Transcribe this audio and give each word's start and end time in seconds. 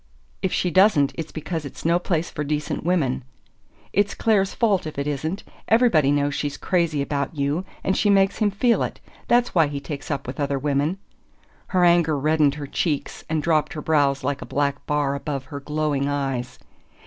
"If 0.41 0.51
she 0.51 0.71
doesn't, 0.71 1.11
it's 1.13 1.31
because 1.31 1.63
it's 1.63 1.85
no 1.85 1.99
place 1.99 2.31
for 2.31 2.43
decent 2.43 2.83
women." 2.83 3.23
"It's 3.93 4.15
Clare's 4.15 4.51
fault 4.55 4.87
if 4.87 4.97
it 4.97 5.05
isn't. 5.05 5.43
Everybody 5.67 6.09
knows 6.11 6.33
she's 6.33 6.57
crazy 6.57 7.03
about 7.03 7.35
you, 7.35 7.65
and 7.83 7.95
she 7.95 8.09
makes 8.09 8.39
him 8.39 8.49
feel 8.49 8.81
it. 8.81 8.99
That's 9.27 9.53
why 9.53 9.67
he 9.67 9.79
takes 9.79 10.09
up 10.09 10.25
with 10.25 10.39
other 10.39 10.57
women." 10.57 10.97
Her 11.67 11.85
anger 11.85 12.17
reddened 12.17 12.55
her 12.55 12.65
cheeks 12.65 13.23
and 13.29 13.43
dropped 13.43 13.73
her 13.73 13.81
brows 13.83 14.23
like 14.23 14.41
a 14.41 14.45
black 14.47 14.83
bar 14.87 15.13
above 15.13 15.43
her 15.43 15.59
glowing 15.59 16.09
eyes. 16.09 16.57